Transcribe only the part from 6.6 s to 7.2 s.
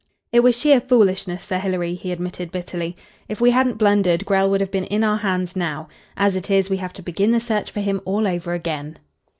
we have to